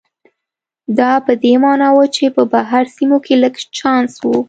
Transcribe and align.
دا 0.97 1.11
په 1.25 1.33
دې 1.43 1.53
معنا 1.63 1.89
و 1.93 1.99
چې 2.15 2.25
په 2.35 2.43
بهر 2.53 2.83
سیمو 2.95 3.17
کې 3.25 3.35
لږ 3.43 3.55
چانس 3.77 4.13
و. 4.23 4.31